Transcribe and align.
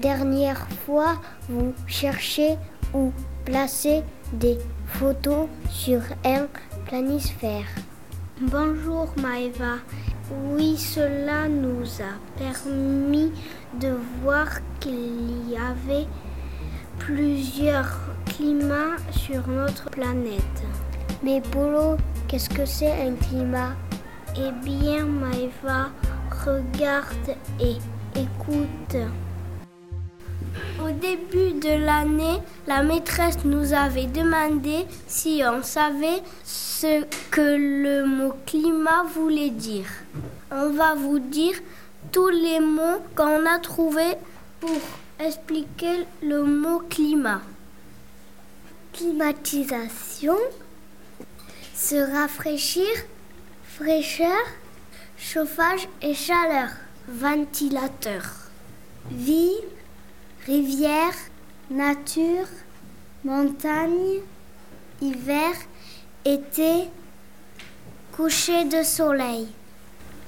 Dernière 0.00 0.66
fois, 0.86 1.20
vous 1.50 1.74
cherchez 1.86 2.56
ou 2.94 3.12
placez 3.44 4.02
des 4.32 4.56
photos 4.86 5.46
sur 5.68 6.00
un 6.24 6.46
planisphère. 6.86 7.66
Bonjour 8.40 9.12
Maëva. 9.18 9.74
Oui, 10.52 10.78
cela 10.78 11.48
nous 11.48 11.84
a 12.00 12.16
permis 12.38 13.30
de 13.78 13.94
voir 14.22 14.46
qu'il 14.78 15.50
y 15.50 15.56
avait 15.56 16.06
plusieurs 16.98 17.98
climats 18.24 18.96
sur 19.10 19.46
notre 19.48 19.90
planète. 19.90 20.62
Mais 21.22 21.42
Polo, 21.42 21.98
qu'est-ce 22.26 22.48
que 22.48 22.64
c'est 22.64 23.06
un 23.06 23.16
climat? 23.16 23.74
Eh 24.34 24.52
bien, 24.64 25.04
Maëva, 25.04 25.90
regarde 26.46 27.36
et 27.60 27.76
écoute. 28.18 28.96
Au 30.82 30.90
début 30.90 31.52
de 31.60 31.84
l'année, 31.84 32.38
la 32.66 32.82
maîtresse 32.82 33.44
nous 33.44 33.72
avait 33.72 34.06
demandé 34.06 34.86
si 35.06 35.42
on 35.44 35.62
savait 35.62 36.22
ce 36.44 37.04
que 37.30 37.40
le 37.40 38.06
mot 38.06 38.34
climat 38.46 39.04
voulait 39.14 39.50
dire. 39.50 39.86
On 40.50 40.70
va 40.70 40.94
vous 40.94 41.18
dire 41.18 41.54
tous 42.12 42.28
les 42.28 42.60
mots 42.60 43.02
qu'on 43.14 43.46
a 43.46 43.58
trouvés 43.58 44.16
pour 44.60 44.80
expliquer 45.18 46.06
le 46.22 46.42
mot 46.44 46.82
climat. 46.88 47.42
Climatisation, 48.92 50.36
se 51.74 51.96
rafraîchir, 51.96 52.88
fraîcheur, 53.64 54.42
chauffage 55.18 55.88
et 56.02 56.14
chaleur, 56.14 56.70
ventilateur, 57.08 58.22
vie, 59.10 59.60
rivière, 60.46 61.14
nature, 61.70 62.48
montagne, 63.24 64.20
hiver, 65.00 65.52
été, 66.24 66.88
coucher 68.16 68.64
de 68.64 68.82
soleil, 68.82 69.48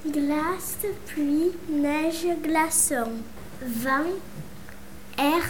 glace, 0.07 0.77
pluie, 1.07 1.51
neige, 1.69 2.27
glaçon, 2.43 3.11
vent, 3.61 4.13
air, 5.17 5.43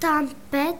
tempête. 0.00 0.76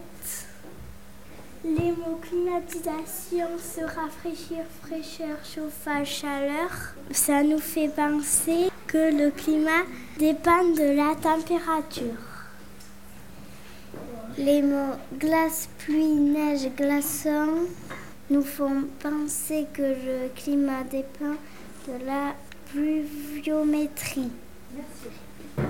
Les 1.63 1.91
mots 1.91 2.19
climatisation, 2.21 3.47
se 3.59 3.81
rafraîchir, 3.81 4.63
fraîcheur, 4.81 5.37
chauffage, 5.43 6.21
chaleur, 6.21 6.71
ça 7.11 7.43
nous 7.43 7.59
fait 7.59 7.89
penser 7.89 8.71
que 8.87 9.11
le 9.11 9.29
climat 9.29 9.83
dépend 10.17 10.63
de 10.63 10.95
la 10.95 11.15
température. 11.15 12.28
Les 14.37 14.61
mots 14.61 14.95
glace, 15.17 15.69
pluie, 15.79 16.15
neige, 16.15 16.69
glaçon 16.77 17.67
nous 18.29 18.41
font 18.41 18.83
penser 19.01 19.65
que 19.73 19.81
le 19.81 20.29
climat 20.35 20.83
dépend 20.89 21.35
de 21.87 22.05
la 22.05 22.35
pluviométrie. 22.71 24.31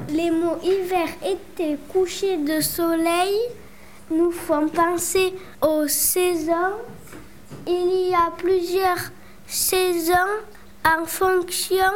Les 0.10 0.32
mots 0.32 0.58
hiver, 0.64 1.08
été, 1.26 1.78
coucher 1.92 2.38
de 2.38 2.62
soleil 2.62 3.36
nous 4.12 4.32
font 4.32 4.68
penser 4.68 5.34
aux 5.62 5.88
saisons. 5.88 6.76
Il 7.66 8.10
y 8.10 8.14
a 8.14 8.32
plusieurs 8.38 9.12
saisons 9.48 10.14
en 10.86 11.06
fonction 11.06 11.92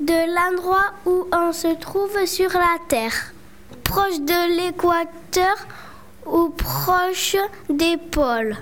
de 0.00 0.34
l'endroit 0.34 0.92
où 1.06 1.26
on 1.32 1.52
se 1.52 1.74
trouve 1.76 2.24
sur 2.26 2.50
la 2.52 2.76
Terre, 2.88 3.32
proche 3.88 4.20
de 4.20 4.56
l'équateur 4.56 5.56
ou 6.26 6.50
proche 6.50 7.36
des 7.70 7.96
pôles. 7.96 8.54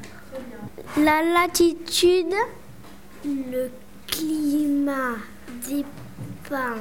La 0.99 1.21
latitude, 1.23 2.33
le 3.25 3.69
climat 4.07 5.17
dépend 5.69 6.79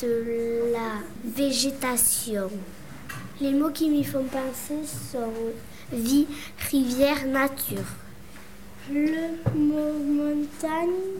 de 0.00 0.72
la 0.72 1.02
végétation. 1.24 2.48
Les 3.40 3.52
mots 3.52 3.70
qui 3.70 3.90
m'y 3.90 4.04
font 4.04 4.24
penser 4.24 4.86
sont 4.86 5.32
vie, 5.92 6.28
rivière, 6.70 7.26
nature. 7.26 7.90
Le 8.92 9.58
mot 9.58 9.92
montagne 9.98 11.18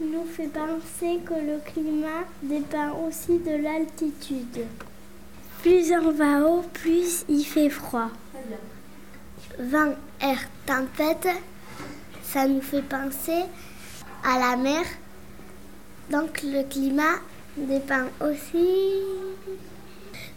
nous 0.00 0.24
fait 0.24 0.48
penser 0.48 1.20
que 1.26 1.34
le 1.34 1.60
climat 1.62 2.24
dépend 2.42 3.06
aussi 3.06 3.38
de 3.38 3.62
l'altitude. 3.62 4.64
Plus 5.62 5.92
on 5.92 6.12
va 6.12 6.40
haut, 6.46 6.62
plus 6.72 7.24
il 7.28 7.44
fait 7.44 7.70
froid. 7.70 8.10
Vent, 9.58 9.94
air, 10.20 10.38
tempête, 10.66 11.28
ça 12.22 12.46
nous 12.46 12.60
fait 12.60 12.82
penser 12.82 13.44
à 14.24 14.38
la 14.38 14.56
mer. 14.56 14.84
Donc 16.10 16.42
le 16.42 16.62
climat 16.62 17.20
dépend 17.56 18.04
aussi 18.20 19.02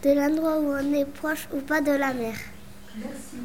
de 0.03 0.11
l'endroit 0.11 0.59
où 0.59 0.71
on 0.71 0.93
est 0.93 1.05
proche 1.05 1.47
ou 1.53 1.59
pas 1.59 1.81
de 1.81 1.91
la 1.91 2.13
mer. 2.13 2.35
Merci. 2.95 3.37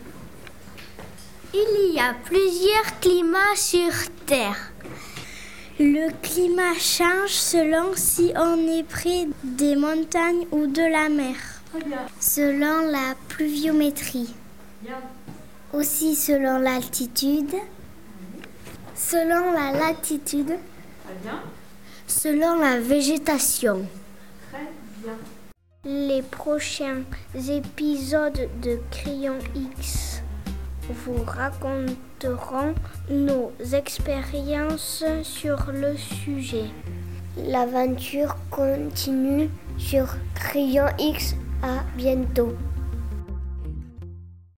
Il 1.53 1.95
y 1.95 2.01
a 2.01 2.15
plusieurs 2.25 3.01
climats 3.01 3.57
sur 3.57 3.93
Terre. 4.27 4.73
Le 5.79 6.11
climat 6.23 6.75
change 6.79 7.31
selon 7.31 7.95
si 7.95 8.33
on 8.37 8.57
est 8.69 8.85
près 8.85 9.29
des 9.43 9.77
montagnes 9.77 10.47
ou 10.51 10.67
de 10.67 10.83
la 10.83 11.09
mer. 11.09 11.37
Selon 12.21 12.91
la 12.91 13.15
pluviométrie. 13.29 14.35
Aussi 15.73 16.15
selon 16.15 16.59
l'altitude. 16.59 17.55
Selon 18.95 19.53
la 19.53 19.73
latitude. 19.73 20.55
Selon 22.07 22.59
la 22.61 22.79
végétation. 22.81 23.87
Les 25.85 26.23
prochains 26.23 27.03
épisodes 27.35 28.49
de 28.63 28.79
Crayon 28.91 29.39
X 29.55 30.23
vous 30.89 31.23
raconteront 31.25 32.75
nos 33.11 33.53
expériences 33.73 35.05
sur 35.23 35.73
le 35.73 35.97
sujet. 35.97 36.71
L'aventure 37.37 38.37
continue 38.51 39.51
sur 39.77 40.07
Crayon 40.35 40.87
X. 40.99 41.35
À 41.65 41.83
bientôt. 41.97 42.53